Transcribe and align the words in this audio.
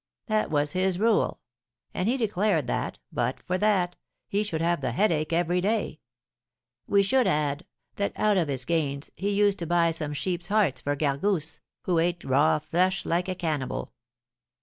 That 0.25 0.49
was 0.49 0.71
his 0.71 0.97
rule; 0.97 1.41
and 1.93 2.09
he 2.09 2.17
declared 2.17 2.65
that, 2.65 2.97
but 3.11 3.43
for 3.43 3.59
that, 3.59 3.95
he 4.27 4.41
should 4.41 4.59
have 4.59 4.81
the 4.81 4.93
headache 4.93 5.31
every 5.31 5.61
day. 5.61 5.99
We 6.87 7.03
should 7.03 7.27
add, 7.27 7.67
that 7.97 8.13
out 8.17 8.35
of 8.37 8.47
his 8.47 8.65
gains 8.65 9.11
he 9.15 9.29
used 9.31 9.59
to 9.59 9.67
buy 9.67 9.91
some 9.91 10.13
sheeps' 10.15 10.47
hearts 10.47 10.81
for 10.81 10.95
Gargousse, 10.95 11.59
who 11.83 11.99
ate 11.99 12.23
raw 12.23 12.57
flesh 12.57 13.05
like 13.05 13.27
a 13.29 13.35
cannibal. 13.35 13.93